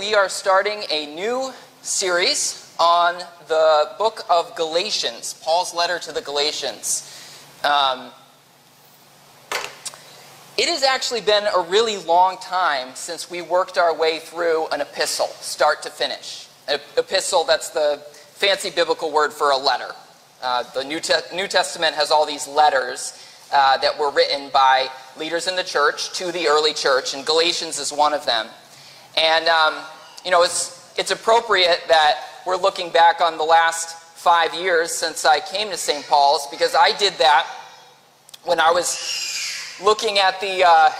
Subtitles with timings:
[0.00, 1.52] We are starting a new
[1.82, 3.16] series on
[3.48, 7.06] the book of Galatians, Paul's letter to the Galatians.
[7.62, 8.10] Um,
[10.56, 14.80] it has actually been a really long time since we worked our way through an
[14.80, 16.48] epistle, start to finish.
[16.66, 18.00] An epistle, that's the
[18.32, 19.94] fancy biblical word for a letter.
[20.42, 23.22] Uh, the New, Te- New, Testament has all these letters
[23.52, 24.88] uh, that were written by
[25.18, 28.46] leaders in the church to the early church, and Galatians is one of them.
[29.16, 29.74] And, um,
[30.24, 35.24] you know, it's, it's appropriate that we're looking back on the last five years since
[35.24, 36.06] I came to St.
[36.06, 37.46] Paul's because I did that
[38.44, 40.90] when I was looking at the, uh,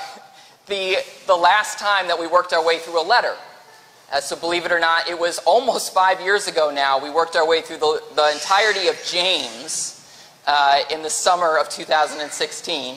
[0.66, 3.34] the, the last time that we worked our way through a letter.
[4.12, 7.00] Uh, so, believe it or not, it was almost five years ago now.
[7.00, 9.96] We worked our way through the, the entirety of James
[10.46, 12.96] uh, in the summer of 2016.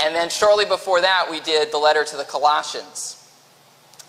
[0.00, 3.17] And then, shortly before that, we did the letter to the Colossians.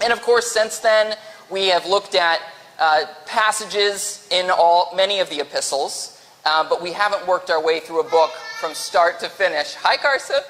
[0.02, 1.18] And of course, since then,
[1.50, 2.40] we have looked at
[2.80, 7.80] uh, passages in all many of the epistles, uh, but we haven't worked our way
[7.80, 9.76] through a book from start to finish.
[9.76, 10.42] Hi, Carson.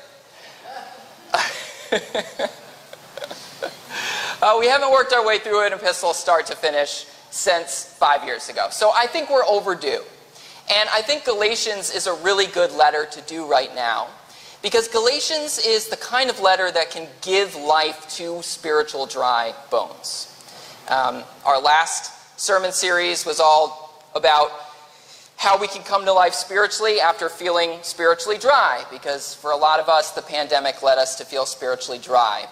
[4.41, 8.49] uh, we haven't worked our way through an epistle start to finish since five years
[8.49, 8.67] ago.
[8.71, 10.03] So I think we're overdue.
[10.71, 14.07] And I think Galatians is a really good letter to do right now.
[14.61, 20.25] Because Galatians is the kind of letter that can give life to spiritual dry bones.
[20.89, 24.51] Um, our last sermon series was all about
[25.37, 29.79] how we can come to life spiritually after feeling spiritually dry, because for a lot
[29.79, 32.45] of us, the pandemic led us to feel spiritually dry.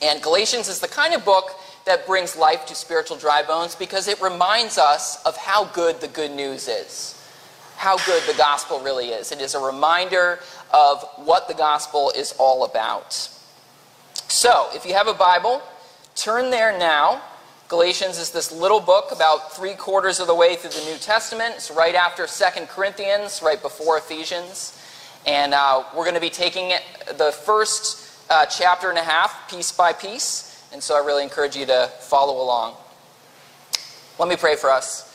[0.00, 1.50] And Galatians is the kind of book
[1.84, 6.08] that brings life to spiritual dry bones because it reminds us of how good the
[6.08, 7.22] good news is,
[7.76, 9.30] how good the gospel really is.
[9.32, 10.38] It is a reminder
[10.74, 13.12] of what the gospel is all about.
[14.26, 15.62] So, if you have a Bible,
[16.16, 17.22] turn there now.
[17.68, 21.54] Galatians is this little book about three quarters of the way through the New Testament.
[21.54, 24.76] It's right after Second Corinthians, right before Ephesians.
[25.26, 26.82] And uh, we're going to be taking it,
[27.16, 30.64] the first uh, chapter and a half, piece by piece.
[30.72, 32.74] And so I really encourage you to follow along.
[34.18, 35.10] Let me pray for us.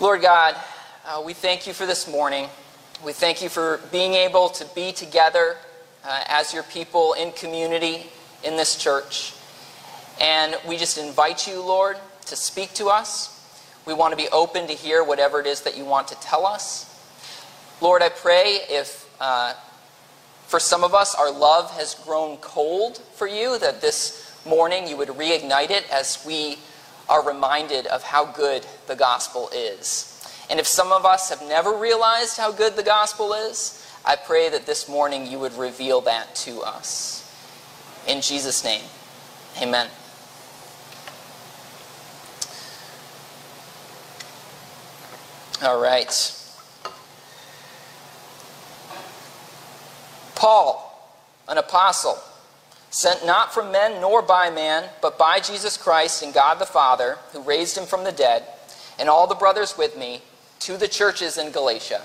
[0.00, 0.56] Lord God,
[1.04, 2.48] uh, we thank you for this morning.
[3.04, 5.56] We thank you for being able to be together
[6.04, 8.06] uh, as your people in community
[8.44, 9.34] in this church.
[10.20, 11.96] And we just invite you, Lord,
[12.26, 13.28] to speak to us.
[13.84, 16.46] We want to be open to hear whatever it is that you want to tell
[16.46, 16.88] us.
[17.80, 19.54] Lord, I pray if uh,
[20.46, 24.96] for some of us our love has grown cold for you, that this morning you
[24.96, 26.58] would reignite it as we
[27.08, 30.11] are reminded of how good the gospel is.
[30.50, 34.48] And if some of us have never realized how good the gospel is, I pray
[34.48, 37.18] that this morning you would reveal that to us.
[38.06, 38.82] In Jesus' name,
[39.60, 39.88] amen.
[45.62, 46.38] All right.
[50.34, 52.18] Paul, an apostle,
[52.90, 57.18] sent not from men nor by man, but by Jesus Christ and God the Father,
[57.30, 58.44] who raised him from the dead,
[58.98, 60.20] and all the brothers with me,
[60.62, 62.02] to the churches in Galatia.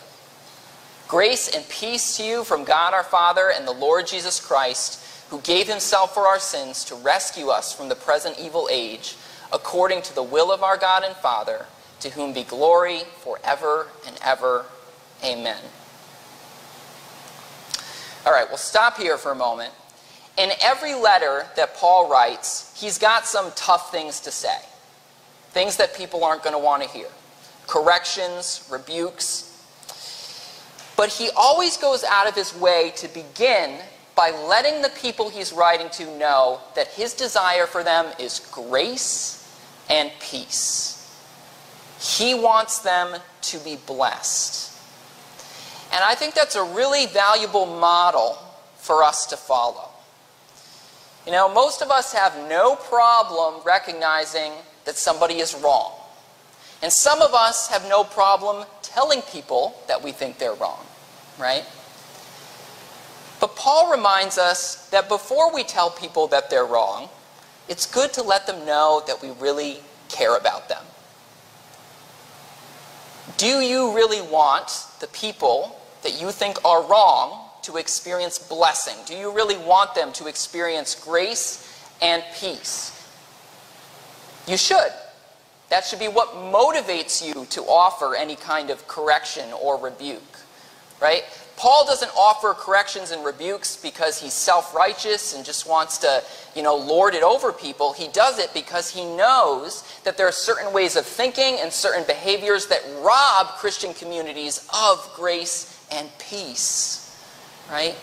[1.07, 5.39] Grace and peace to you from God our Father and the Lord Jesus Christ who
[5.41, 9.15] gave himself for our sins to rescue us from the present evil age,
[9.53, 11.67] according to the will of our God and Father,
[11.99, 14.65] to whom be glory forever and ever.
[15.23, 15.61] Amen.
[18.25, 19.73] All right, we'll stop here for a moment.
[20.37, 24.57] In every letter that Paul writes, he's got some tough things to say,
[25.49, 27.07] things that people aren't going to want to hear
[27.67, 29.43] corrections, rebukes.
[30.95, 33.79] But he always goes out of his way to begin
[34.15, 39.55] by letting the people he's writing to know that his desire for them is grace
[39.89, 40.95] and peace.
[41.99, 44.73] He wants them to be blessed.
[45.93, 48.37] And I think that's a really valuable model
[48.77, 49.89] for us to follow.
[51.25, 54.51] You know, most of us have no problem recognizing
[54.85, 55.96] that somebody is wrong.
[56.81, 60.85] And some of us have no problem telling people that we think they're wrong,
[61.39, 61.65] right?
[63.39, 67.09] But Paul reminds us that before we tell people that they're wrong,
[67.67, 69.79] it's good to let them know that we really
[70.09, 70.83] care about them.
[73.37, 78.95] Do you really want the people that you think are wrong to experience blessing?
[79.05, 82.93] Do you really want them to experience grace and peace?
[84.47, 84.91] You should.
[85.69, 90.37] That should be what motivates you to offer any kind of correction or rebuke,
[91.01, 91.23] right?
[91.57, 96.23] Paul doesn't offer corrections and rebukes because he's self-righteous and just wants to,
[96.55, 97.93] you know, lord it over people.
[97.93, 102.05] He does it because he knows that there are certain ways of thinking and certain
[102.05, 107.03] behaviors that rob Christian communities of grace and peace.
[107.69, 107.95] Right?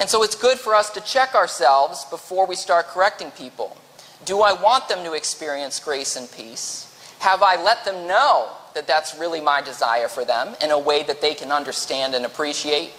[0.00, 3.76] And so it's good for us to check ourselves before we start correcting people.
[4.26, 6.92] Do I want them to experience grace and peace?
[7.20, 11.04] Have I let them know that that's really my desire for them in a way
[11.04, 12.90] that they can understand and appreciate?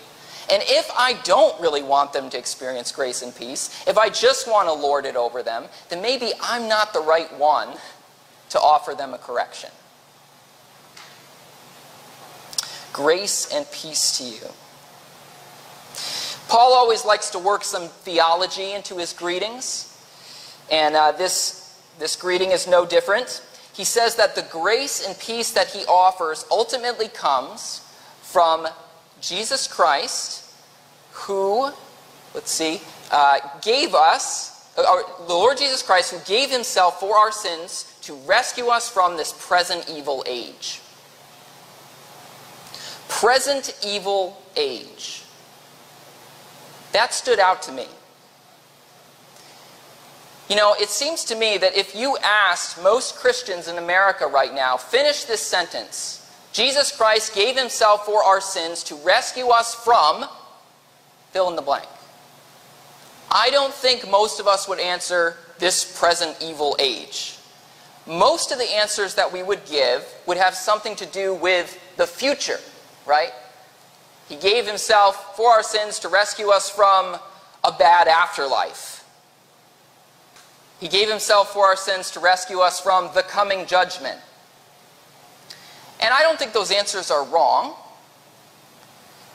[0.49, 4.47] And if I don't really want them to experience grace and peace, if I just
[4.47, 7.75] want to lord it over them, then maybe I'm not the right one
[8.49, 9.69] to offer them a correction.
[12.93, 14.53] Grace and peace to you.
[16.47, 19.96] Paul always likes to work some theology into his greetings,
[20.71, 23.41] and uh, this, this greeting is no different.
[23.73, 27.81] He says that the grace and peace that he offers ultimately comes
[28.21, 28.67] from
[29.21, 30.51] Jesus Christ,
[31.11, 31.71] who,
[32.33, 32.81] let's see,
[33.11, 38.13] uh, gave us, or the Lord Jesus Christ, who gave himself for our sins to
[38.25, 40.81] rescue us from this present evil age.
[43.07, 45.23] Present evil age.
[46.93, 47.85] That stood out to me.
[50.49, 54.53] You know, it seems to me that if you asked most Christians in America right
[54.53, 56.23] now, finish this sentence
[56.53, 60.25] Jesus Christ gave himself for our sins to rescue us from
[61.31, 61.87] fill in the blank.
[63.29, 67.37] I don't think most of us would answer this present evil age.
[68.07, 72.07] Most of the answers that we would give would have something to do with the
[72.07, 72.59] future,
[73.05, 73.33] right?
[74.29, 77.17] He gave himself for our sins to rescue us from
[77.63, 78.96] a bad afterlife.
[80.79, 84.19] He gave himself for our sins to rescue us from the coming judgment.
[85.99, 87.75] And I don't think those answers are wrong.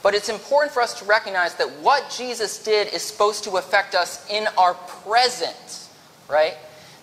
[0.03, 3.95] But it's important for us to recognize that what Jesus did is supposed to affect
[3.95, 5.89] us in our present,
[6.29, 6.55] right?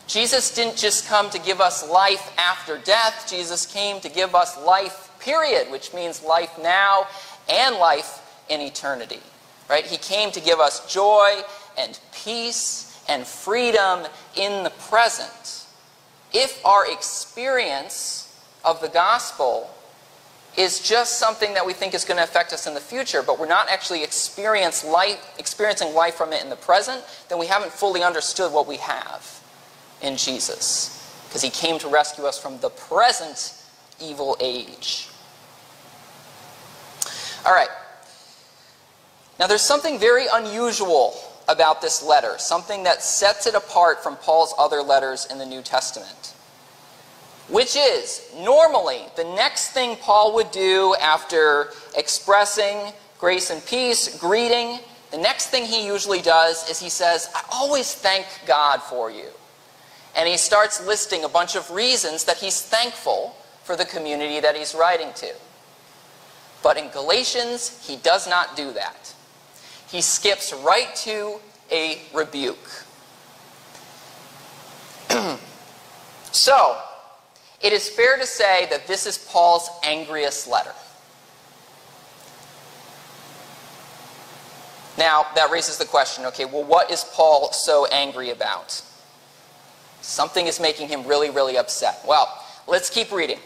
[0.06, 3.26] Jesus didn't just come to give us life after death.
[3.30, 7.08] Jesus came to give us life, period, which means life now
[7.48, 9.20] and life in eternity.
[9.70, 9.86] Right?
[9.86, 11.42] He came to give us joy
[11.78, 15.66] and peace and freedom in the present.
[16.32, 19.70] If our experience of the gospel
[20.58, 23.40] is just something that we think is going to affect us in the future, but
[23.40, 27.72] we're not actually experience life, experiencing life from it in the present, then we haven't
[27.72, 29.42] fully understood what we have
[30.02, 30.96] in Jesus.
[31.28, 33.54] Because he came to rescue us from the present
[34.02, 35.08] evil age.
[37.46, 37.70] All right.
[39.40, 41.16] Now, there's something very unusual
[41.50, 45.62] about this letter, something that sets it apart from Paul's other letters in the New
[45.62, 46.36] Testament.
[47.50, 54.80] Which is, normally, the next thing Paul would do after expressing grace and peace, greeting,
[55.10, 59.26] the next thing he usually does is he says, I always thank God for you.
[60.16, 64.56] And he starts listing a bunch of reasons that he's thankful for the community that
[64.56, 65.34] he's writing to.
[66.62, 69.14] But in Galatians, he does not do that.
[69.92, 71.40] He skips right to
[71.72, 72.58] a rebuke.
[76.32, 76.78] so,
[77.62, 80.74] it is fair to say that this is Paul's angriest letter.
[84.98, 88.82] Now, that raises the question okay, well, what is Paul so angry about?
[90.02, 92.00] Something is making him really, really upset.
[92.06, 92.28] Well,
[92.68, 93.40] let's keep reading.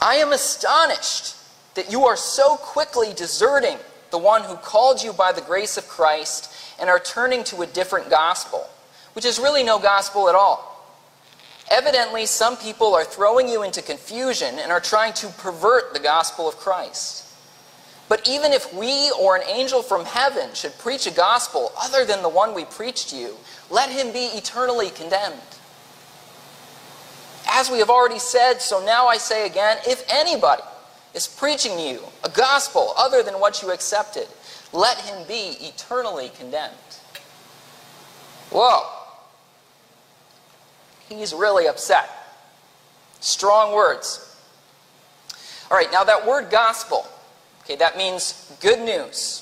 [0.00, 1.36] I am astonished
[1.74, 3.78] that you are so quickly deserting
[4.12, 7.66] the one who called you by the grace of Christ and are turning to a
[7.66, 8.68] different gospel,
[9.14, 10.68] which is really no gospel at all.
[11.70, 16.46] Evidently, some people are throwing you into confusion and are trying to pervert the gospel
[16.46, 17.26] of Christ.
[18.08, 22.22] But even if we or an angel from heaven should preach a gospel other than
[22.22, 23.34] the one we preached to you,
[23.70, 25.40] let him be eternally condemned.
[27.48, 30.62] As we have already said, so now I say again, if anybody
[31.14, 34.26] is preaching you a gospel other than what you accepted,
[34.72, 36.74] let him be eternally condemned.
[38.50, 38.88] Whoa.
[41.08, 42.08] He's really upset.
[43.20, 44.28] Strong words.
[45.70, 47.06] All right, now that word gospel,
[47.64, 49.38] okay, that means good news.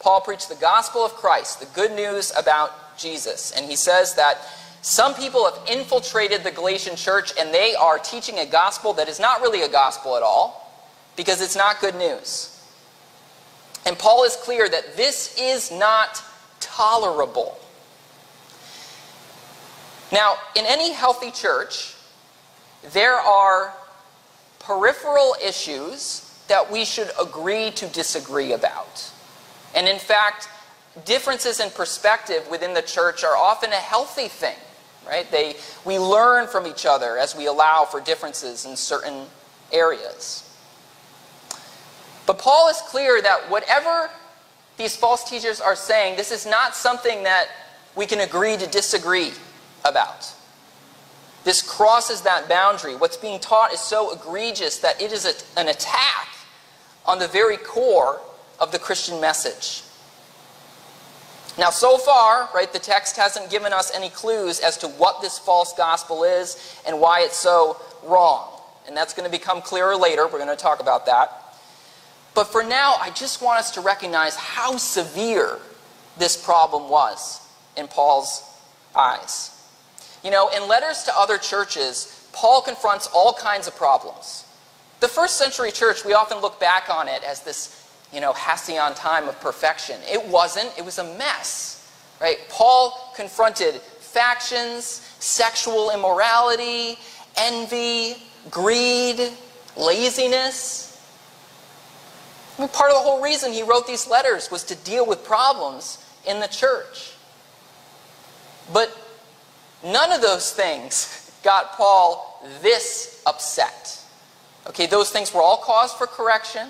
[0.00, 3.52] Paul preached the gospel of Christ, the good news about Jesus.
[3.52, 4.38] And he says that
[4.82, 9.18] some people have infiltrated the Galatian church and they are teaching a gospel that is
[9.18, 10.65] not really a gospel at all
[11.16, 12.52] because it's not good news.
[13.86, 16.22] And Paul is clear that this is not
[16.60, 17.58] tolerable.
[20.12, 21.94] Now, in any healthy church,
[22.92, 23.74] there are
[24.60, 29.10] peripheral issues that we should agree to disagree about.
[29.74, 30.48] And in fact,
[31.04, 34.56] differences in perspective within the church are often a healthy thing,
[35.06, 35.30] right?
[35.30, 39.26] They, we learn from each other as we allow for differences in certain
[39.72, 40.42] areas.
[42.26, 44.10] But Paul is clear that whatever
[44.76, 47.48] these false teachers are saying, this is not something that
[47.94, 49.32] we can agree to disagree
[49.84, 50.32] about.
[51.44, 52.96] This crosses that boundary.
[52.96, 56.28] What's being taught is so egregious that it is a, an attack
[57.06, 58.20] on the very core
[58.58, 59.84] of the Christian message.
[61.58, 65.38] Now, so far, right, the text hasn't given us any clues as to what this
[65.38, 68.60] false gospel is and why it's so wrong.
[68.86, 70.24] And that's going to become clearer later.
[70.24, 71.45] We're going to talk about that.
[72.36, 75.58] But for now, I just want us to recognize how severe
[76.18, 77.40] this problem was
[77.78, 78.44] in Paul's
[78.94, 79.50] eyes.
[80.22, 84.44] You know, in letters to other churches, Paul confronts all kinds of problems.
[85.00, 88.92] The first century church, we often look back on it as this, you know, halcyon
[88.92, 89.96] time of perfection.
[90.06, 91.90] It wasn't, it was a mess,
[92.20, 92.36] right?
[92.50, 94.84] Paul confronted factions,
[95.20, 96.98] sexual immorality,
[97.38, 98.16] envy,
[98.50, 99.30] greed,
[99.74, 100.85] laziness.
[102.56, 105.24] I mean, part of the whole reason he wrote these letters was to deal with
[105.24, 107.12] problems in the church.
[108.72, 108.96] But
[109.84, 114.02] none of those things got Paul this upset.
[114.66, 116.68] Okay, those things were all cause for correction.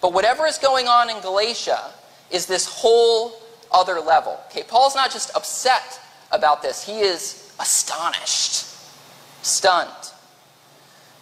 [0.00, 1.92] But whatever is going on in Galatia
[2.30, 3.32] is this whole
[3.72, 4.40] other level.
[4.46, 6.00] Okay, Paul's not just upset
[6.32, 8.66] about this, he is astonished,
[9.42, 9.90] stunned.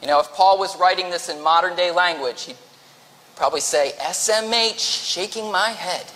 [0.00, 2.56] You know, if Paul was writing this in modern day language, he'd
[3.36, 6.06] probably say, SMH, shaking my head.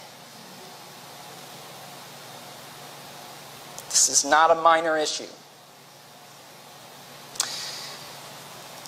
[3.90, 5.24] This is not a minor issue.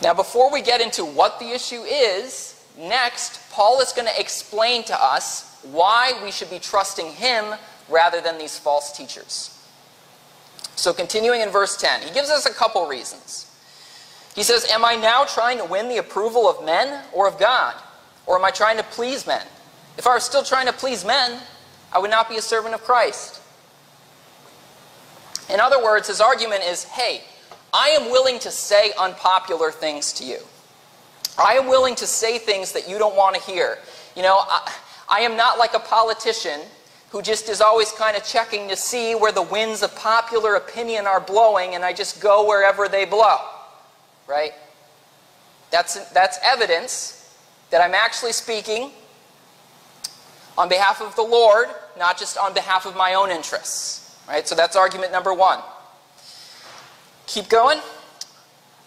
[0.03, 4.85] Now, before we get into what the issue is, next, Paul is going to explain
[4.85, 7.55] to us why we should be trusting him
[7.89, 9.57] rather than these false teachers.
[10.77, 13.47] So, continuing in verse 10, he gives us a couple reasons.
[14.35, 17.75] He says, Am I now trying to win the approval of men or of God?
[18.31, 19.45] Or am I trying to please men?
[19.99, 21.41] If I were still trying to please men,
[21.93, 23.41] I would not be a servant of Christ.
[25.53, 27.23] In other words, his argument is hey,
[27.75, 30.39] I am willing to say unpopular things to you.
[31.43, 33.79] I am willing to say things that you don't want to hear.
[34.15, 34.75] You know, I,
[35.09, 36.61] I am not like a politician
[37.11, 41.09] who just is always kind of checking to see where the winds of popular opinion
[41.09, 43.39] are blowing and I just go wherever they blow.
[44.29, 44.53] Right?
[45.73, 47.20] That's, that's evidence
[47.71, 48.91] that I'm actually speaking
[50.59, 54.19] on behalf of the Lord, not just on behalf of my own interests.
[54.29, 54.47] Right?
[54.47, 55.61] So that's argument number one.
[57.27, 57.79] Keep going.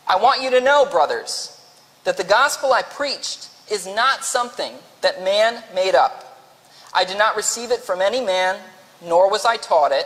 [0.07, 1.61] I want you to know, brothers,
[2.03, 6.37] that the gospel I preached is not something that man made up.
[6.93, 8.59] I did not receive it from any man,
[9.03, 10.05] nor was I taught it.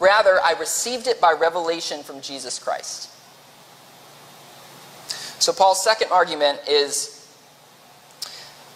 [0.00, 3.10] Rather, I received it by revelation from Jesus Christ.
[5.40, 7.17] So, Paul's second argument is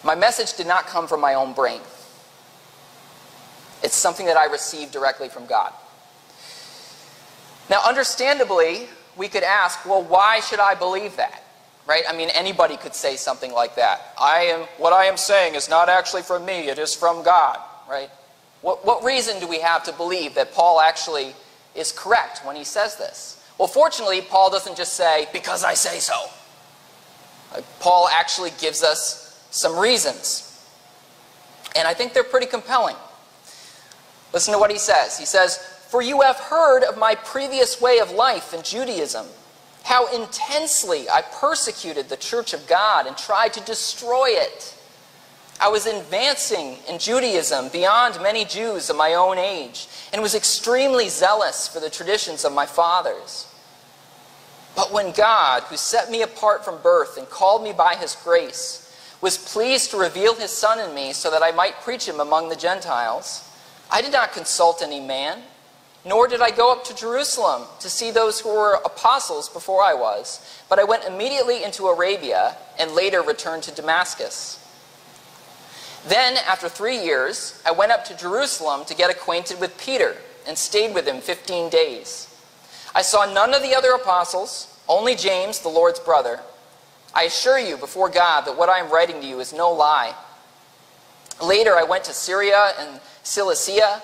[0.05, 1.81] my message did not come from my own brain.
[3.83, 5.73] It's something that I received directly from God.
[7.69, 11.43] Now, understandably, we could ask, well, why should I believe that?
[11.87, 12.05] Right?
[12.09, 14.15] I mean, anybody could say something like that.
[14.21, 17.59] I am, what I am saying is not actually from me, it is from God.
[17.89, 18.11] Right?
[18.61, 21.35] What, what reason do we have to believe that Paul actually
[21.75, 23.45] is correct when he says this?
[23.59, 26.15] Well, fortunately, Paul doesn't just say, because I say so.
[27.81, 29.22] Paul actually gives us
[29.53, 30.49] some reasons.
[31.77, 32.97] And I think they're pretty compelling.
[34.33, 35.19] Listen to what he says.
[35.19, 39.27] He says, For you have heard of my previous way of life in Judaism,
[39.85, 44.75] how intensely I persecuted the church of God and tried to destroy it.
[45.61, 51.09] I was advancing in Judaism beyond many Jews of my own age and was extremely
[51.09, 53.47] zealous for the traditions of my fathers.
[54.75, 58.82] But when God, who set me apart from birth and called me by his grace,
[59.23, 62.49] was pleased to reveal his Son in me so that I might preach him among
[62.49, 63.49] the Gentiles.
[63.91, 65.43] I did not consult any man,
[66.05, 69.95] nor did I go up to Jerusalem to see those who were apostles before I
[69.95, 74.59] was, but I went immediately into Arabia and later returned to Damascus.
[76.05, 80.17] Then, after three years, I went up to Jerusalem to get acquainted with Peter
[80.49, 82.29] and stayed with him 15 days.
[82.93, 86.41] I saw none of the other apostles, only James, the Lord's brother.
[87.15, 90.15] I assure you before God that what I am writing to you is no lie.
[91.43, 94.01] Later, I went to Syria and Cilicia.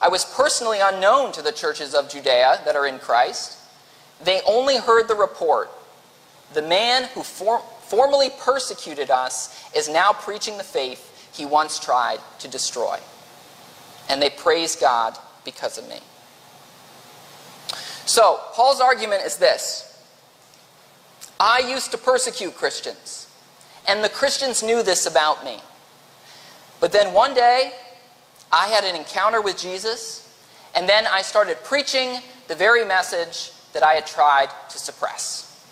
[0.00, 3.58] I was personally unknown to the churches of Judea that are in Christ.
[4.22, 5.70] They only heard the report.
[6.54, 7.60] The man who for
[7.92, 12.98] formerly persecuted us is now preaching the faith he once tried to destroy.
[14.08, 15.98] And they praise God because of me.
[18.06, 19.91] So, Paul's argument is this
[21.44, 23.26] I used to persecute Christians,
[23.88, 25.58] and the Christians knew this about me.
[26.78, 27.72] But then one day,
[28.52, 30.32] I had an encounter with Jesus,
[30.72, 35.66] and then I started preaching the very message that I had tried to suppress.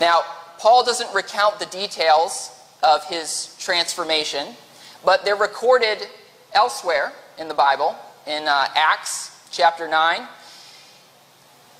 [0.00, 0.22] Now,
[0.58, 2.50] Paul doesn't recount the details
[2.82, 4.56] of his transformation,
[5.04, 6.08] but they're recorded
[6.52, 7.94] elsewhere in the Bible,
[8.26, 10.26] in uh, Acts chapter 9.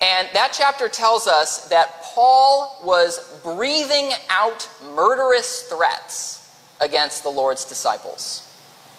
[0.01, 7.65] And that chapter tells us that Paul was breathing out murderous threats against the Lord's
[7.65, 8.43] disciples.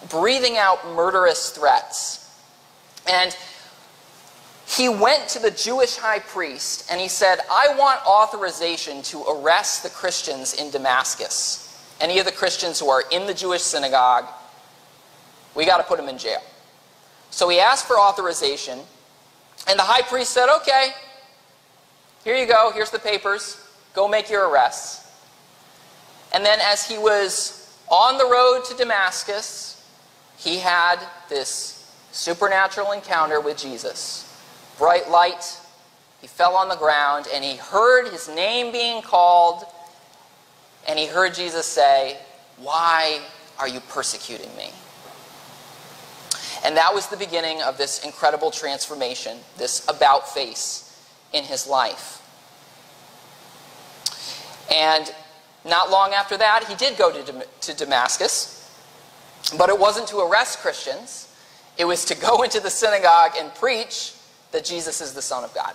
[0.10, 2.24] Breathing out murderous threats.
[3.10, 3.36] And
[4.68, 9.84] he went to the Jewish high priest and he said, I want authorization to arrest
[9.84, 11.64] the Christians in Damascus.
[12.02, 14.26] Any of the Christians who are in the Jewish synagogue,
[15.56, 16.42] we got to put them in jail.
[17.30, 18.80] So he asked for authorization,
[19.68, 20.90] and the high priest said, Okay,
[22.24, 23.58] here you go, here's the papers,
[23.94, 25.10] go make your arrests.
[26.34, 29.90] And then as he was on the road to Damascus,
[30.38, 30.98] he had
[31.30, 34.24] this supernatural encounter with Jesus
[34.78, 35.58] bright light.
[36.22, 39.64] He fell on the ground and he heard his name being called
[40.88, 42.18] and he heard Jesus say,
[42.58, 43.22] Why
[43.60, 44.72] are you persecuting me?
[46.68, 52.22] And that was the beginning of this incredible transformation, this about face in his life.
[54.70, 55.10] And
[55.64, 58.70] not long after that, he did go to, to Damascus,
[59.58, 61.34] but it wasn't to arrest Christians,
[61.78, 64.14] it was to go into the synagogue and preach
[64.52, 65.74] that Jesus is the Son of God.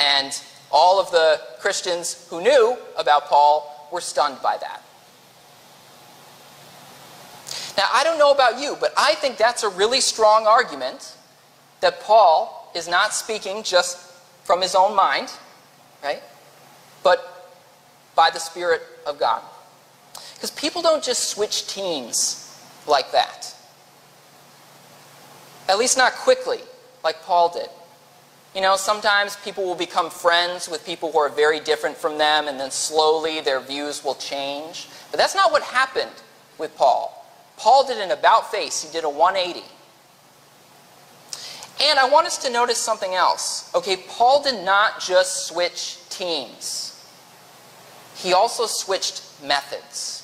[0.00, 0.36] And
[0.72, 4.82] all of the Christians who knew about Paul were stunned by that.
[7.76, 11.16] Now, I don't know about you, but I think that's a really strong argument
[11.80, 13.98] that Paul is not speaking just
[14.44, 15.32] from his own mind,
[16.02, 16.22] right?
[17.02, 17.52] But
[18.14, 19.42] by the Spirit of God.
[20.34, 23.54] Because people don't just switch teams like that.
[25.68, 26.60] At least not quickly
[27.02, 27.68] like Paul did.
[28.54, 32.46] You know, sometimes people will become friends with people who are very different from them,
[32.46, 34.88] and then slowly their views will change.
[35.10, 36.12] But that's not what happened
[36.56, 37.23] with Paul.
[37.56, 39.64] Paul did an about face, he did a 180.
[41.82, 43.70] And I want us to notice something else.
[43.74, 46.90] Okay, Paul did not just switch teams,
[48.16, 50.20] he also switched methods.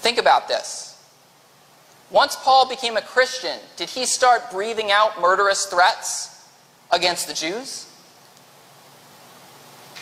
[0.00, 0.84] Think about this.
[2.10, 6.46] Once Paul became a Christian, did he start breathing out murderous threats
[6.90, 7.90] against the Jews?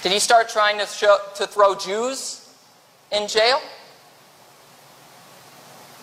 [0.03, 2.53] Did he start trying to, show, to throw Jews
[3.13, 3.61] in jail?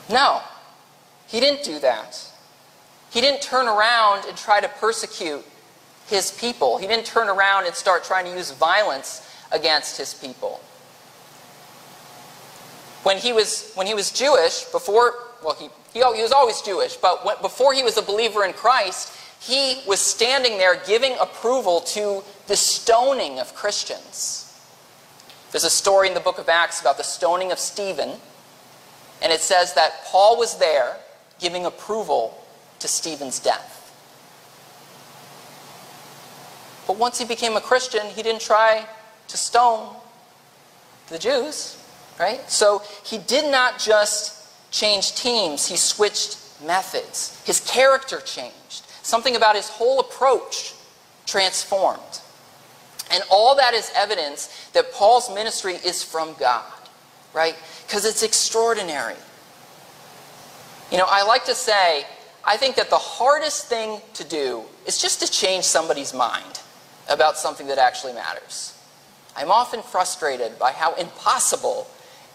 [0.09, 0.41] No,
[1.27, 2.25] he didn't do that.
[3.11, 5.45] He didn't turn around and try to persecute
[6.07, 6.77] his people.
[6.77, 10.59] He didn't turn around and start trying to use violence against his people.
[13.03, 16.95] When he was, when he was Jewish, before, well, he he, he was always Jewish,
[16.95, 21.81] but when, before he was a believer in Christ, he was standing there giving approval
[21.81, 24.45] to the stoning of Christians.
[25.51, 28.11] There's a story in the book of Acts about the stoning of Stephen,
[29.21, 30.97] and it says that Paul was there
[31.39, 32.41] giving approval
[32.79, 33.75] to Stephen's death.
[36.87, 38.85] But once he became a Christian, he didn't try
[39.27, 39.95] to stone
[41.09, 41.77] the Jews,
[42.19, 42.49] right?
[42.49, 47.41] So he did not just change teams, he switched methods.
[47.45, 48.83] His character changed.
[49.03, 50.73] Something about his whole approach
[51.25, 52.21] transformed.
[53.11, 56.63] And all that is evidence that Paul's ministry is from God,
[57.33, 57.55] right?
[57.85, 59.15] Because it's extraordinary.
[60.91, 62.05] You know, I like to say,
[62.45, 66.61] I think that the hardest thing to do is just to change somebody's mind
[67.09, 68.75] about something that actually matters.
[69.35, 71.87] I'm often frustrated by how impossible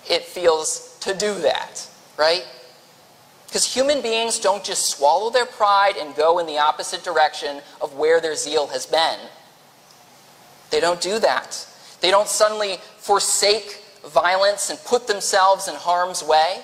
[0.08, 2.46] it feels to do that right?
[3.46, 7.94] Because human beings don't just swallow their pride and go in the opposite direction of
[7.94, 9.18] where their zeal has been.
[10.70, 11.66] They don't do that.
[12.00, 16.62] They don't suddenly forsake violence and put themselves in harm's way.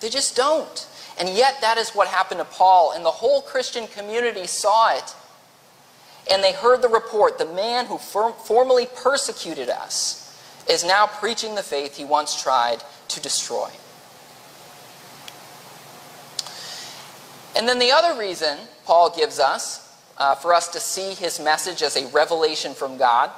[0.00, 0.88] They just don't.
[1.18, 5.14] And yet, that is what happened to Paul, and the whole Christian community saw it.
[6.30, 10.18] And they heard the report the man who formerly persecuted us
[10.68, 13.68] is now preaching the faith he once tried to destroy.
[17.56, 21.82] And then the other reason Paul gives us uh, for us to see his message
[21.82, 23.30] as a revelation from God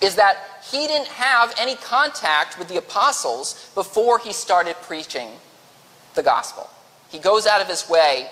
[0.00, 5.28] is that he didn't have any contact with the apostles before he started preaching
[6.14, 6.68] the gospel.
[7.08, 8.28] He goes out of his way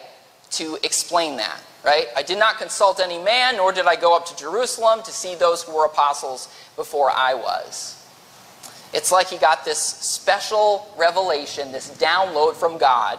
[0.51, 2.07] to explain that, right?
[2.17, 5.35] I did not consult any man, nor did I go up to Jerusalem to see
[5.35, 8.01] those who were apostles before I was.
[8.93, 13.19] It's like he got this special revelation, this download from God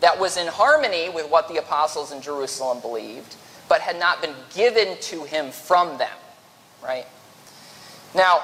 [0.00, 3.36] that was in harmony with what the apostles in Jerusalem believed,
[3.68, 6.16] but had not been given to him from them,
[6.82, 7.06] right?
[8.16, 8.42] Now,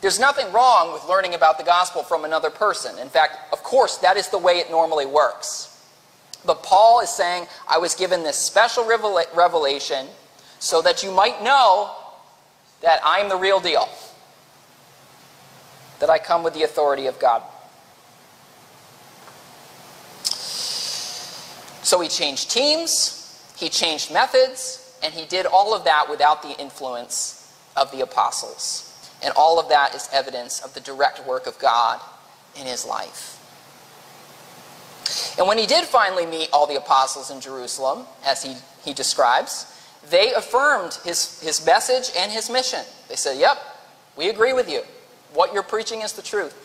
[0.00, 2.98] there's nothing wrong with learning about the gospel from another person.
[2.98, 5.70] In fact, of course, that is the way it normally works.
[6.44, 10.08] But Paul is saying, I was given this special revelation
[10.58, 11.96] so that you might know
[12.82, 13.88] that I'm the real deal,
[16.00, 17.42] that I come with the authority of God.
[21.82, 26.60] So he changed teams, he changed methods, and he did all of that without the
[26.60, 27.43] influence
[27.76, 28.90] of the apostles.
[29.22, 32.00] And all of that is evidence of the direct work of God
[32.58, 33.40] in his life.
[35.38, 39.66] And when he did finally meet all the apostles in Jerusalem, as he, he describes,
[40.10, 42.80] they affirmed his, his message and his mission.
[43.08, 43.58] They said, Yep,
[44.16, 44.82] we agree with you.
[45.32, 46.60] What you're preaching is the truth.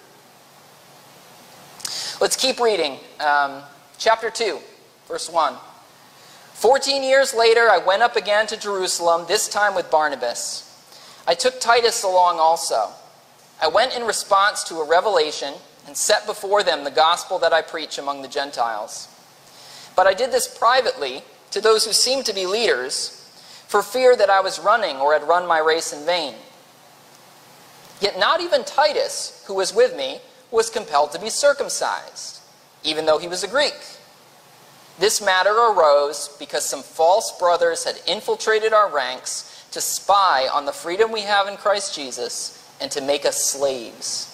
[2.22, 2.98] Let's keep reading.
[3.20, 3.64] Um,
[3.98, 4.60] chapter 2,
[5.08, 5.56] verse 1.
[6.54, 10.69] Fourteen years later, I went up again to Jerusalem, this time with Barnabas.
[11.30, 12.90] I took Titus along also.
[13.62, 15.54] I went in response to a revelation
[15.86, 19.08] and set before them the gospel that I preach among the Gentiles.
[19.96, 23.32] But I did this privately to those who seemed to be leaders,
[23.68, 26.34] for fear that I was running or had run my race in vain.
[28.02, 32.40] Yet not even Titus, who was with me, was compelled to be circumcised,
[32.84, 33.78] even though he was a Greek.
[34.98, 40.72] This matter arose because some false brothers had infiltrated our ranks to spy on the
[40.72, 44.26] freedom we have in Christ Jesus and to make us slaves.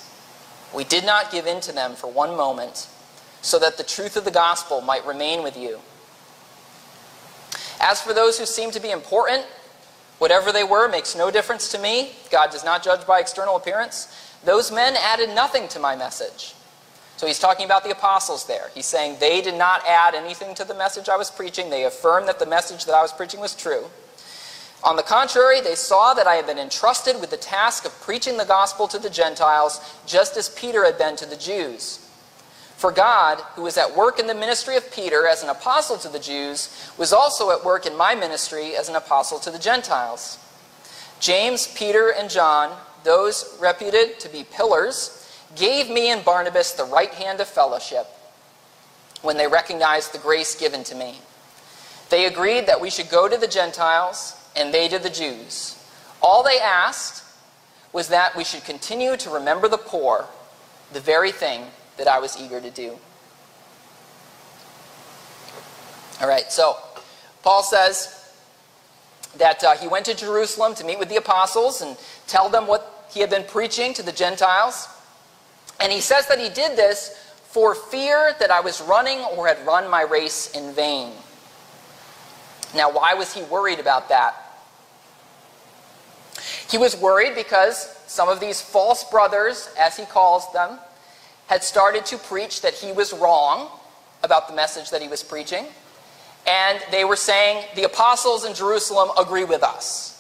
[0.74, 2.88] We did not give in to them for one moment,
[3.42, 5.80] so that the truth of the gospel might remain with you.
[7.80, 9.46] As for those who seem to be important,
[10.18, 12.14] whatever they were makes no difference to me.
[12.32, 14.08] God does not judge by external appearance.
[14.44, 16.56] Those men added nothing to my message.
[17.18, 18.70] So he's talking about the apostles there.
[18.74, 21.70] He's saying they did not add anything to the message I was preaching.
[21.70, 23.86] They affirmed that the message that I was preaching was true.
[24.86, 28.38] On the contrary, they saw that I had been entrusted with the task of preaching
[28.38, 32.08] the gospel to the Gentiles, just as Peter had been to the Jews.
[32.78, 36.08] For God, who was at work in the ministry of Peter as an apostle to
[36.08, 40.38] the Jews, was also at work in my ministry as an apostle to the Gentiles.
[41.20, 47.14] James, Peter, and John, those reputed to be pillars, gave me and Barnabas the right
[47.14, 48.06] hand of fellowship
[49.24, 51.22] when they recognized the grace given to me.
[52.12, 55.82] They agreed that we should go to the Gentiles and they did the Jews.
[56.22, 57.24] All they asked
[57.94, 60.26] was that we should continue to remember the poor,
[60.94, 61.66] the very thing
[61.98, 62.98] that I was eager to do.
[66.22, 66.78] All right, so
[67.44, 68.34] Paul says
[69.38, 73.08] that uh, he went to Jerusalem to meet with the apostles and tell them what
[73.12, 74.88] he had been preaching to the Gentiles.
[75.80, 79.66] And he says that he did this for fear that I was running or had
[79.66, 81.12] run my race in vain.
[82.76, 84.45] Now, why was he worried about that?
[86.70, 90.80] He was worried because some of these false brothers, as he calls them,
[91.48, 93.70] had started to preach that he was wrong
[94.24, 95.66] about the message that he was preaching.
[96.48, 100.12] And they were saying, the apostles in Jerusalem agree with us.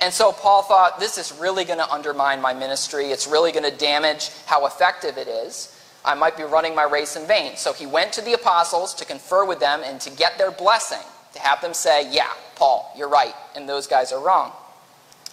[0.00, 3.06] And so Paul thought, this is really going to undermine my ministry.
[3.06, 5.72] It's really going to damage how effective it is.
[6.04, 7.56] I might be running my race in vain.
[7.56, 11.02] So he went to the apostles to confer with them and to get their blessing,
[11.32, 14.52] to have them say, yeah, Paul, you're right, and those guys are wrong.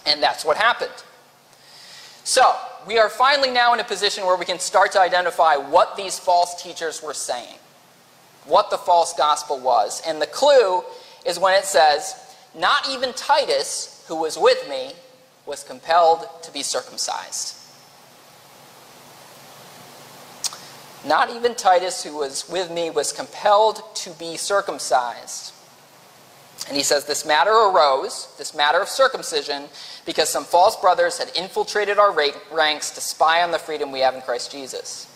[0.06, 0.92] And that's what happened.
[2.24, 2.54] So,
[2.86, 6.18] we are finally now in a position where we can start to identify what these
[6.18, 7.56] false teachers were saying,
[8.44, 10.02] what the false gospel was.
[10.06, 10.82] And the clue
[11.24, 12.14] is when it says,
[12.54, 14.92] Not even Titus, who was with me,
[15.46, 17.56] was compelled to be circumcised.
[21.06, 25.53] Not even Titus, who was with me, was compelled to be circumcised.
[26.68, 29.64] And he says, This matter arose, this matter of circumcision,
[30.06, 32.14] because some false brothers had infiltrated our
[32.52, 35.10] ranks to spy on the freedom we have in Christ Jesus.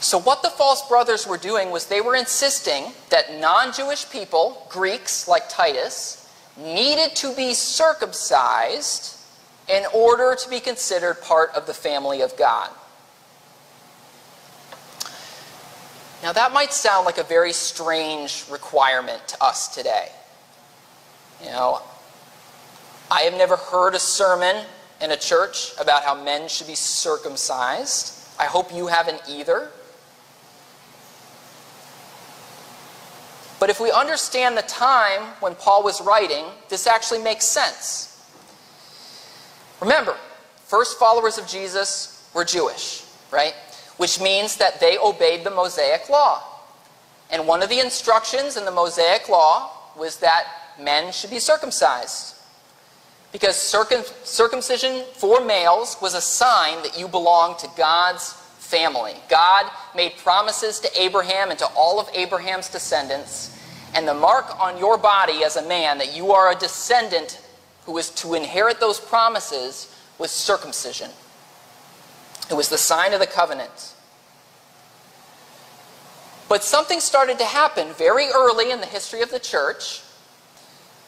[0.00, 4.66] So, what the false brothers were doing was they were insisting that non Jewish people,
[4.68, 9.16] Greeks like Titus, needed to be circumcised
[9.68, 12.70] in order to be considered part of the family of God.
[16.26, 20.08] Now, that might sound like a very strange requirement to us today.
[21.40, 21.80] You know,
[23.08, 24.66] I have never heard a sermon
[25.00, 28.28] in a church about how men should be circumcised.
[28.40, 29.70] I hope you haven't either.
[33.60, 38.28] But if we understand the time when Paul was writing, this actually makes sense.
[39.80, 40.16] Remember,
[40.64, 43.54] first followers of Jesus were Jewish, right?
[43.96, 46.42] Which means that they obeyed the Mosaic law.
[47.30, 50.46] And one of the instructions in the Mosaic law was that
[50.78, 52.34] men should be circumcised.
[53.32, 59.14] Because circum- circumcision for males was a sign that you belonged to God's family.
[59.28, 63.56] God made promises to Abraham and to all of Abraham's descendants.
[63.94, 67.40] And the mark on your body as a man that you are a descendant
[67.84, 71.10] who is to inherit those promises was circumcision.
[72.50, 73.94] It was the sign of the covenant.
[76.48, 80.02] But something started to happen very early in the history of the church,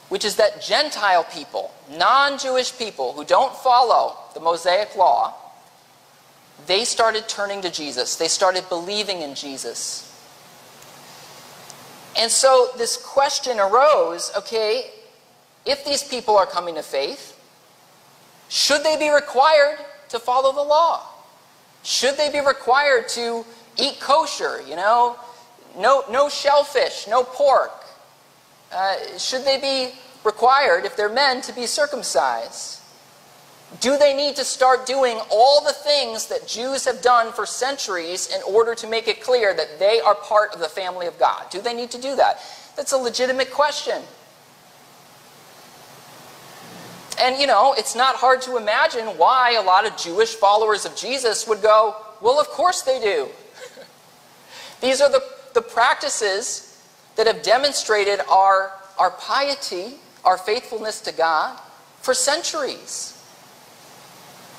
[0.08, 5.34] which is that Gentile people, non Jewish people who don't follow the Mosaic law,
[6.66, 8.16] they started turning to Jesus.
[8.16, 10.04] They started believing in Jesus.
[12.18, 14.90] And so this question arose okay,
[15.64, 17.38] if these people are coming to faith,
[18.48, 21.06] should they be required to follow the law?
[21.82, 23.44] Should they be required to
[23.76, 25.16] eat kosher, you know?
[25.76, 27.72] No, no shellfish, no pork.
[28.72, 32.80] Uh, should they be required, if they're men, to be circumcised?
[33.80, 38.34] Do they need to start doing all the things that Jews have done for centuries
[38.34, 41.50] in order to make it clear that they are part of the family of God?
[41.50, 42.40] Do they need to do that?
[42.76, 44.02] That's a legitimate question.
[47.20, 50.96] And, you know, it's not hard to imagine why a lot of Jewish followers of
[50.96, 53.28] Jesus would go, well, of course they do.
[54.80, 55.22] These are the,
[55.54, 56.82] the practices
[57.16, 61.58] that have demonstrated our, our piety, our faithfulness to God
[62.00, 63.14] for centuries.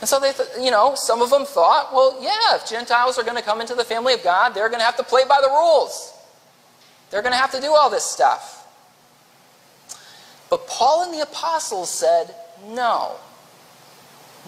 [0.01, 3.23] And so they, th- you know, some of them thought, well, yeah, if Gentiles are
[3.23, 5.39] going to come into the family of God, they're going to have to play by
[5.41, 6.13] the rules.
[7.09, 8.67] They're going to have to do all this stuff.
[10.49, 12.33] But Paul and the apostles said,
[12.67, 13.15] no.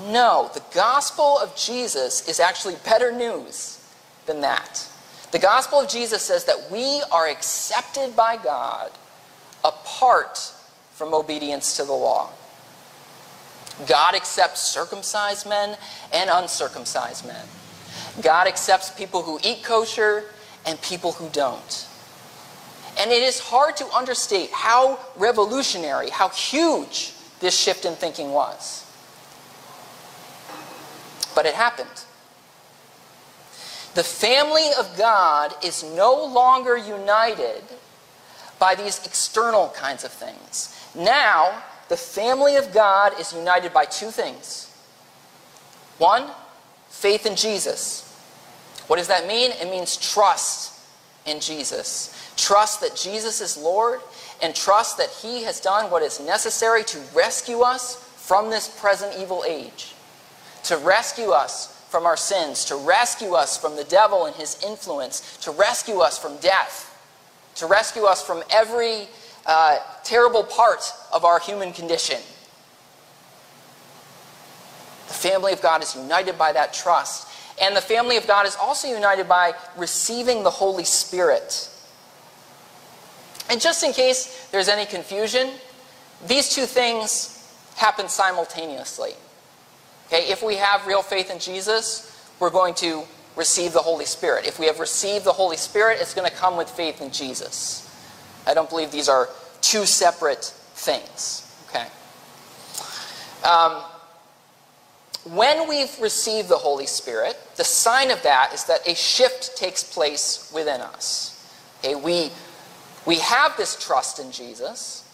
[0.08, 3.86] No, the gospel of Jesus is actually better news
[4.26, 4.88] than that.
[5.32, 8.92] The gospel of Jesus says that we are accepted by God
[9.64, 10.38] apart
[10.94, 12.30] from obedience to the law.
[13.88, 15.78] God accepts circumcised men
[16.14, 17.46] and uncircumcised men.
[18.22, 20.26] God accepts people who eat kosher
[20.66, 21.88] and people who don't.
[23.00, 28.86] And it is hard to understate how revolutionary, how huge this shift in thinking was.
[31.36, 31.90] But it happened.
[33.94, 37.64] The family of God is no longer united
[38.58, 40.78] by these external kinds of things.
[40.96, 44.74] Now, the family of God is united by two things.
[45.98, 46.30] One,
[46.90, 48.08] faith in Jesus.
[48.88, 49.52] What does that mean?
[49.52, 50.80] It means trust
[51.26, 52.34] in Jesus.
[52.38, 54.00] Trust that Jesus is Lord
[54.42, 59.16] and trust that He has done what is necessary to rescue us from this present
[59.20, 59.94] evil age,
[60.64, 65.38] to rescue us from our sins, to rescue us from the devil and his influence,
[65.42, 66.88] to rescue us from death,
[67.56, 69.10] to rescue us from every
[69.46, 72.18] uh, terrible part of our human condition.
[75.10, 77.28] The family of God is united by that trust.
[77.62, 81.68] And the family of God is also united by receiving the Holy Spirit.
[83.52, 85.52] And just in case there's any confusion,
[86.26, 87.38] these two things
[87.76, 89.12] happen simultaneously.
[90.08, 93.04] Okay, if we have real faith in Jesus, we're going to
[93.36, 94.46] receive the Holy Spirit.
[94.46, 97.88] If we have received the Holy Spirit, it's going to come with faith in Jesus.
[98.48, 99.28] I don't believe these are
[99.60, 101.54] two separate things.
[101.70, 101.88] Okay.
[103.44, 103.84] Um,
[105.26, 109.84] when we've received the Holy Spirit, the sign of that is that a shift takes
[109.84, 111.28] place within us.
[111.80, 112.32] Okay, we,
[113.06, 115.08] we have this trust in Jesus,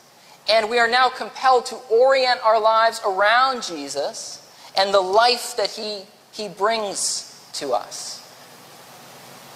[0.49, 5.69] and we are now compelled to orient our lives around Jesus and the life that
[5.69, 8.17] he, he brings to us.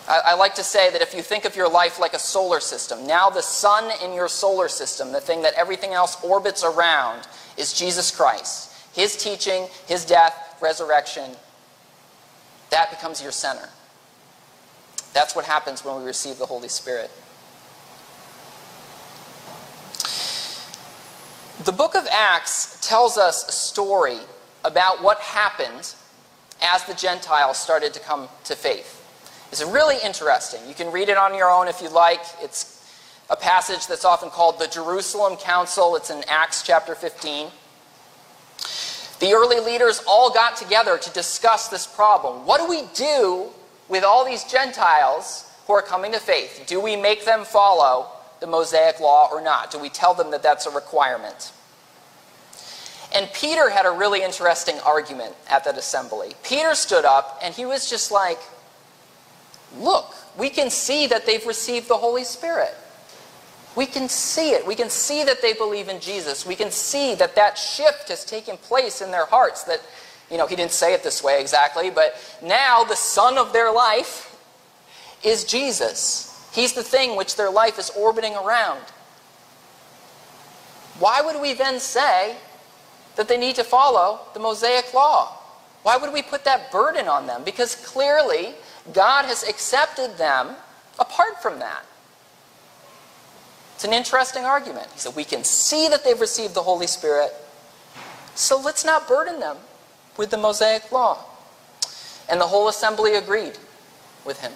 [0.07, 2.59] I, I like to say that if you think of your life like a solar
[2.59, 7.27] system, now the sun in your solar system, the thing that everything else orbits around,
[7.57, 8.73] is Jesus Christ.
[8.93, 11.31] His teaching, his death, resurrection,
[12.71, 13.69] that becomes your center.
[15.13, 17.11] That's what happens when we receive the Holy Spirit.
[21.65, 24.17] The book of Acts tells us a story
[24.65, 25.93] about what happened
[26.59, 28.97] as the Gentiles started to come to faith.
[29.51, 30.67] It's really interesting.
[30.67, 32.21] You can read it on your own if you like.
[32.41, 32.83] It's
[33.29, 35.95] a passage that's often called the Jerusalem Council.
[35.95, 37.49] It's in Acts chapter 15.
[39.19, 42.47] The early leaders all got together to discuss this problem.
[42.47, 43.49] What do we do
[43.87, 46.63] with all these Gentiles who are coming to faith?
[46.65, 48.07] Do we make them follow
[48.41, 49.71] the Mosaic law or not?
[49.71, 51.53] Do we tell them that that's a requirement?
[53.13, 56.33] And Peter had a really interesting argument at that assembly.
[56.43, 58.39] Peter stood up and he was just like,
[59.77, 62.75] Look, we can see that they've received the Holy Spirit.
[63.75, 64.67] We can see it.
[64.67, 66.45] We can see that they believe in Jesus.
[66.45, 69.63] We can see that that shift has taken place in their hearts.
[69.63, 69.79] That,
[70.29, 73.71] you know, he didn't say it this way exactly, but now the sun of their
[73.71, 74.37] life
[75.23, 76.30] is Jesus.
[76.51, 78.81] He's the thing which their life is orbiting around.
[80.99, 82.35] Why would we then say
[83.15, 85.37] that they need to follow the Mosaic law?
[85.83, 87.43] Why would we put that burden on them?
[87.43, 88.53] Because clearly,
[88.93, 90.55] God has accepted them
[90.99, 91.85] apart from that.
[93.75, 94.87] It's an interesting argument.
[94.93, 97.33] He said, We can see that they've received the Holy Spirit,
[98.35, 99.57] so let's not burden them
[100.17, 101.17] with the Mosaic law.
[102.29, 103.57] And the whole assembly agreed
[104.23, 104.51] with him.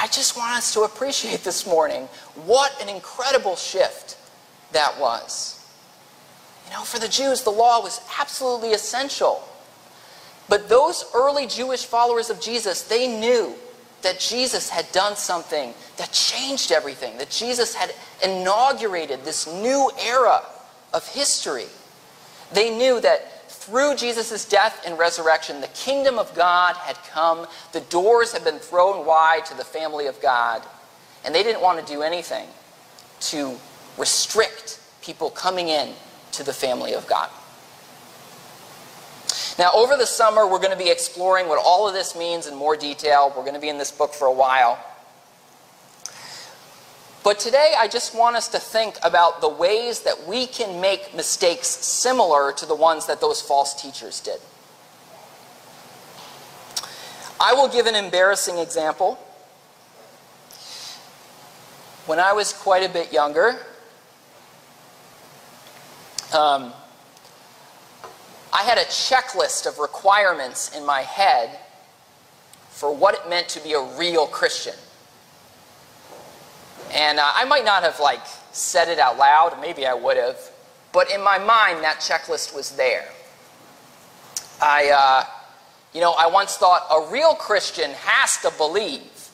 [0.00, 2.08] I just want us to appreciate this morning
[2.46, 4.16] what an incredible shift
[4.72, 5.62] that was.
[6.66, 9.46] You know, for the Jews, the law was absolutely essential.
[10.48, 13.54] But those early Jewish followers of Jesus, they knew
[14.00, 17.92] that Jesus had done something that changed everything, that Jesus had
[18.24, 20.40] inaugurated this new era
[20.94, 21.66] of history.
[22.54, 23.29] They knew that
[23.60, 28.58] through Jesus' death and resurrection, the kingdom of God had come, the doors had been
[28.58, 30.62] thrown wide to the family of God,
[31.26, 32.48] and they didn't want to do anything
[33.20, 33.54] to
[33.98, 35.92] restrict people coming in
[36.32, 37.28] to the family of God.
[39.58, 42.56] Now, over the summer, we're going to be exploring what all of this means in
[42.56, 43.30] more detail.
[43.36, 44.82] We're going to be in this book for a while.
[47.22, 51.14] But today, I just want us to think about the ways that we can make
[51.14, 54.40] mistakes similar to the ones that those false teachers did.
[57.38, 59.14] I will give an embarrassing example.
[62.06, 63.58] When I was quite a bit younger,
[66.32, 66.72] um,
[68.52, 71.58] I had a checklist of requirements in my head
[72.70, 74.74] for what it meant to be a real Christian.
[76.92, 78.20] And uh, I might not have like
[78.52, 80.38] said it out loud, maybe I would have,
[80.92, 83.08] but in my mind that checklist was there.
[84.60, 85.24] I, uh,
[85.94, 89.28] you know, I once thought a real Christian has to believe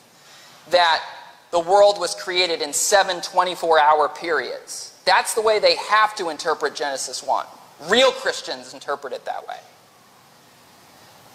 [0.69, 1.03] that
[1.51, 4.93] the world was created in seven 24 hour periods.
[5.05, 7.45] That's the way they have to interpret Genesis 1.
[7.89, 9.57] Real Christians interpret it that way.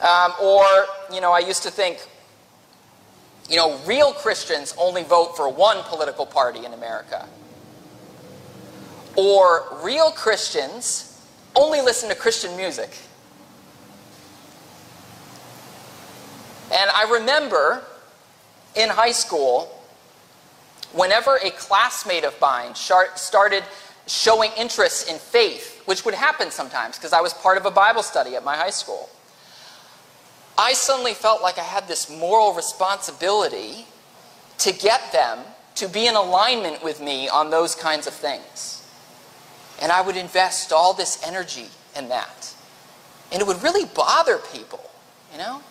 [0.06, 0.64] Um, or,
[1.12, 2.06] you know, I used to think,
[3.48, 7.28] you know, real Christians only vote for one political party in America.
[9.16, 11.20] Or real Christians
[11.54, 12.96] only listen to Christian music.
[16.72, 17.82] And I remember
[18.74, 19.82] in high school,
[20.92, 23.64] whenever a classmate of mine started
[24.06, 28.02] showing interest in faith, which would happen sometimes because I was part of a Bible
[28.02, 29.10] study at my high school,
[30.58, 33.86] I suddenly felt like I had this moral responsibility
[34.58, 35.38] to get them
[35.76, 38.86] to be in alignment with me on those kinds of things.
[39.80, 42.54] And I would invest all this energy in that.
[43.32, 44.90] And it would really bother people,
[45.32, 45.62] you know?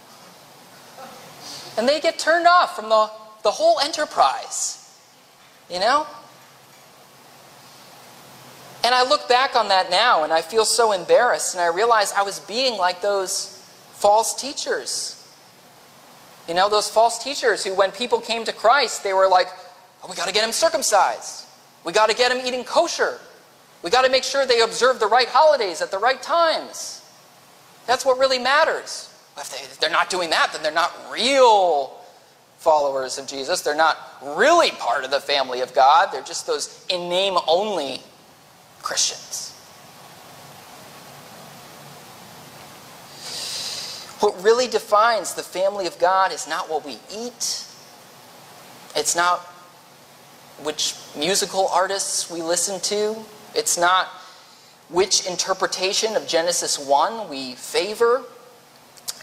[1.78, 3.10] And they get turned off from the,
[3.44, 5.00] the whole enterprise,
[5.70, 6.08] you know?
[8.84, 12.12] And I look back on that now and I feel so embarrassed and I realize
[12.14, 13.61] I was being like those
[14.02, 15.18] false teachers.
[16.48, 19.48] You know, those false teachers who, when people came to Christ, they were like,
[20.04, 21.46] oh, we got to get them circumcised.
[21.86, 23.20] We got to get them eating kosher.
[23.84, 27.02] We got to make sure they observe the right holidays at the right times.
[27.86, 29.08] That's what really matters.
[29.38, 31.98] If, they, if they're not doing that, then they're not real
[32.58, 33.62] followers of Jesus.
[33.62, 36.10] They're not really part of the family of God.
[36.12, 38.02] They're just those in name only
[38.82, 39.51] Christians.
[44.22, 47.66] What really defines the family of God is not what we eat,
[48.96, 49.40] it's not
[50.62, 53.16] which musical artists we listen to,
[53.56, 54.10] it's not
[54.90, 58.22] which interpretation of Genesis 1 we favor.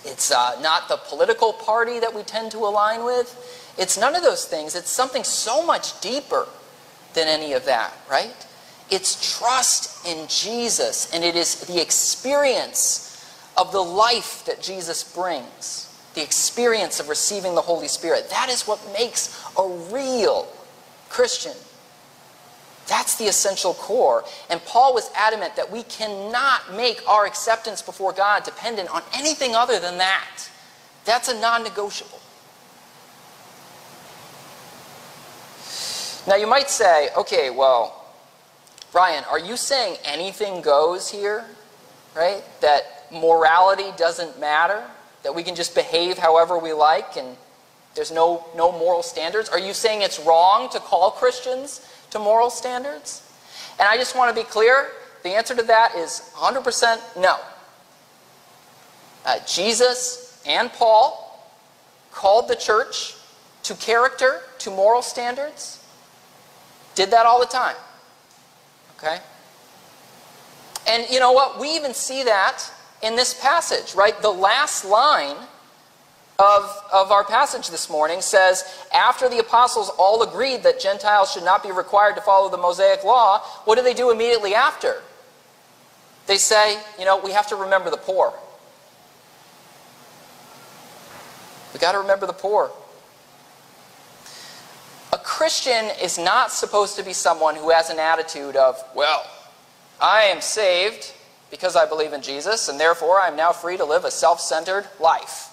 [0.04, 3.74] It's uh, not the political party that we tend to align with.
[3.78, 4.74] It's none of those things.
[4.74, 6.48] It's something so much deeper
[7.14, 8.34] than any of that, right?
[8.90, 13.07] It's trust in Jesus, and it is the experience
[13.58, 18.30] of the life that Jesus brings, the experience of receiving the Holy Spirit.
[18.30, 20.48] That is what makes a real
[21.08, 21.54] Christian.
[22.86, 24.24] That's the essential core.
[24.48, 29.54] And Paul was adamant that we cannot make our acceptance before God dependent on anything
[29.54, 30.48] other than that.
[31.04, 32.20] That's a non negotiable.
[36.26, 38.04] Now you might say, okay, well,
[38.92, 41.44] Brian, are you saying anything goes here?
[42.14, 42.42] Right?
[42.60, 44.82] That morality doesn't matter?
[45.22, 47.36] That we can just behave however we like and
[47.94, 49.48] there's no, no moral standards?
[49.48, 53.22] Are you saying it's wrong to call Christians to moral standards?
[53.78, 54.90] And I just want to be clear
[55.22, 57.36] the answer to that is 100% no.
[59.26, 61.50] Uh, Jesus and Paul
[62.12, 63.14] called the church
[63.64, 65.84] to character, to moral standards.
[66.94, 67.76] Did that all the time.
[68.96, 69.18] Okay?
[70.88, 71.60] And you know what?
[71.60, 72.70] We even see that
[73.02, 74.20] in this passage, right?
[74.20, 75.36] The last line
[76.38, 81.44] of, of our passage this morning says, After the apostles all agreed that Gentiles should
[81.44, 85.02] not be required to follow the Mosaic law, what do they do immediately after?
[86.26, 88.34] They say, you know, we have to remember the poor.
[91.72, 92.70] We got to remember the poor.
[95.12, 99.24] A Christian is not supposed to be someone who has an attitude of, well,
[100.00, 101.14] I am saved
[101.50, 104.40] because I believe in Jesus, and therefore I am now free to live a self
[104.40, 105.48] centered life.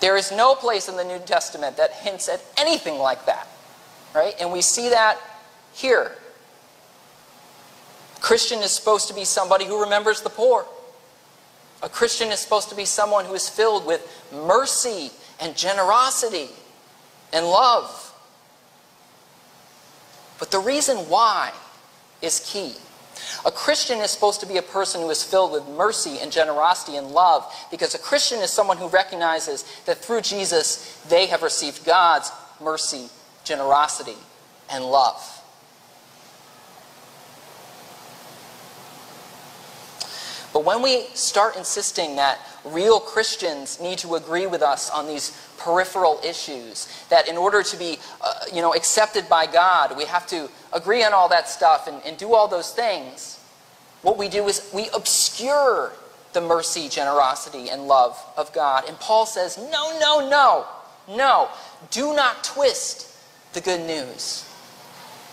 [0.00, 3.48] There is no place in the New Testament that hints at anything like that.
[4.14, 4.34] Right?
[4.40, 5.18] And we see that
[5.74, 6.12] here.
[8.20, 10.66] Christian is supposed to be somebody who remembers the poor.
[11.82, 16.48] A Christian is supposed to be someone who is filled with mercy and generosity
[17.32, 18.14] and love.
[20.38, 21.52] But the reason why
[22.22, 22.74] is key.
[23.44, 26.96] A Christian is supposed to be a person who is filled with mercy and generosity
[26.96, 31.84] and love because a Christian is someone who recognizes that through Jesus they have received
[31.84, 33.08] God's mercy,
[33.44, 34.16] generosity,
[34.70, 35.35] and love.
[40.56, 45.36] But when we start insisting that real Christians need to agree with us on these
[45.58, 50.26] peripheral issues, that in order to be uh, you know, accepted by God, we have
[50.28, 53.38] to agree on all that stuff and, and do all those things,
[54.00, 55.92] what we do is we obscure
[56.32, 58.88] the mercy, generosity, and love of God.
[58.88, 60.64] And Paul says, no, no, no,
[61.14, 61.50] no.
[61.90, 63.14] Do not twist
[63.52, 64.50] the good news.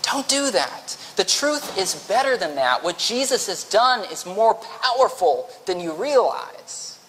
[0.03, 0.97] Don't do that.
[1.15, 2.83] The truth is better than that.
[2.83, 6.99] What Jesus has done is more powerful than you realize.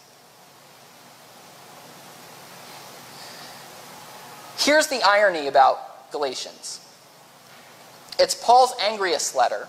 [4.57, 6.81] Here's the irony about Galatians
[8.19, 9.67] it's Paul's angriest letter,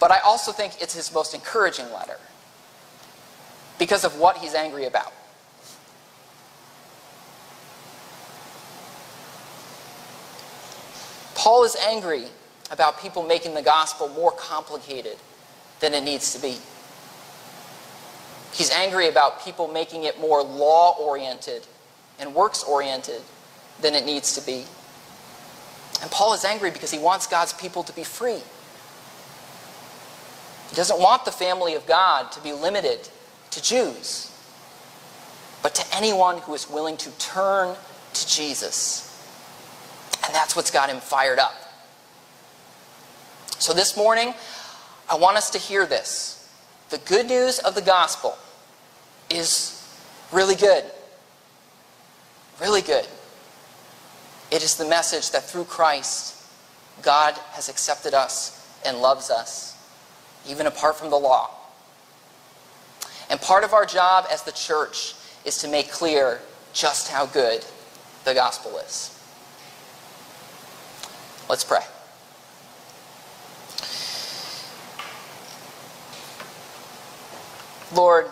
[0.00, 2.18] but I also think it's his most encouraging letter
[3.78, 5.12] because of what he's angry about.
[11.40, 12.24] Paul is angry
[12.70, 15.16] about people making the gospel more complicated
[15.80, 16.58] than it needs to be.
[18.52, 21.66] He's angry about people making it more law oriented
[22.18, 23.22] and works oriented
[23.80, 24.66] than it needs to be.
[26.02, 28.42] And Paul is angry because he wants God's people to be free.
[30.68, 33.08] He doesn't want the family of God to be limited
[33.52, 34.30] to Jews,
[35.62, 37.76] but to anyone who is willing to turn
[38.12, 39.09] to Jesus.
[40.30, 41.56] And that's what's got him fired up.
[43.58, 44.32] So this morning,
[45.10, 46.48] I want us to hear this.
[46.90, 48.38] The good news of the gospel
[49.28, 49.84] is
[50.30, 50.84] really good.
[52.60, 53.08] Really good.
[54.52, 56.40] It is the message that through Christ,
[57.02, 59.76] God has accepted us and loves us,
[60.48, 61.50] even apart from the law.
[63.28, 65.14] And part of our job as the church
[65.44, 66.40] is to make clear
[66.72, 67.64] just how good
[68.22, 69.19] the gospel is.
[71.50, 71.80] Let's pray.
[77.92, 78.26] Lord,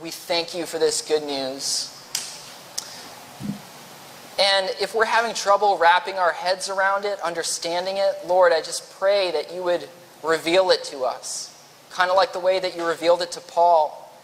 [0.00, 1.88] we thank you for this good news.
[4.38, 8.96] And if we're having trouble wrapping our heads around it, understanding it, Lord, I just
[9.00, 9.88] pray that you would
[10.22, 11.52] reveal it to us,
[11.90, 14.16] kind of like the way that you revealed it to Paul.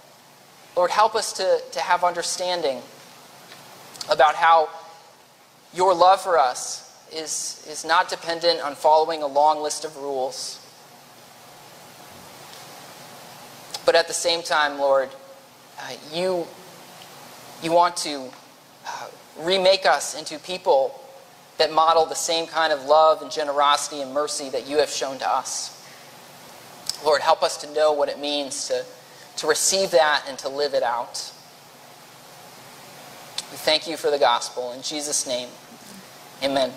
[0.77, 2.81] Lord, help us to, to have understanding
[4.09, 4.69] about how
[5.75, 10.65] your love for us is, is not dependent on following a long list of rules.
[13.85, 15.09] But at the same time, Lord,
[15.81, 16.47] uh, you,
[17.63, 18.29] you want to
[18.87, 21.01] uh, remake us into people
[21.57, 25.19] that model the same kind of love and generosity and mercy that you have shown
[25.19, 25.75] to us.
[27.05, 28.85] Lord, help us to know what it means to,
[29.37, 31.33] to receive that and to live it out.
[33.51, 34.73] We thank you for the gospel.
[34.73, 35.49] In Jesus' name,
[36.43, 36.73] amen.